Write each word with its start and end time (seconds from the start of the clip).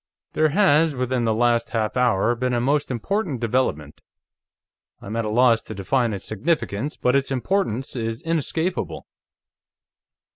"There 0.33 0.49
has, 0.49 0.95
within 0.95 1.25
the 1.25 1.33
last 1.35 1.69
half 1.73 1.95
hour, 1.95 2.33
been 2.33 2.55
a 2.55 2.59
most 2.59 2.89
important 2.89 3.39
development. 3.39 4.01
I 4.99 5.05
am 5.05 5.15
at 5.15 5.25
a 5.25 5.29
loss 5.29 5.61
to 5.61 5.75
define 5.75 6.11
its 6.11 6.25
significance, 6.27 6.97
but 6.97 7.15
its 7.15 7.29
importance 7.29 7.95
is 7.95 8.23
inescapable." 8.23 9.05